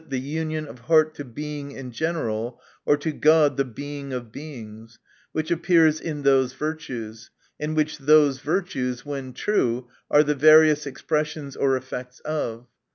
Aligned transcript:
the 0.09 0.19
union 0.19 0.65
of 0.65 0.79
heart 0.79 1.13
to 1.13 1.23
Being 1.23 1.73
in 1.73 1.91
general, 1.91 2.59
or 2.87 2.97
to 2.97 3.11
God 3.11 3.55
the 3.55 3.63
Being 3.63 4.13
of 4.13 4.31
Beings, 4.31 4.97
which 5.31 5.51
appears 5.51 5.99
in 6.01 6.23
those 6.23 6.53
virtues; 6.53 7.29
and 7.59 7.75
which 7.75 7.99
those 7.99 8.39
virtues, 8.39 9.05
when 9.05 9.31
true, 9.31 9.89
are 10.09 10.23
the 10.23 10.33
various 10.33 10.87
expressions 10.87 11.55
or 11.55 11.77
effects 11.77 12.19
of. 12.21 12.65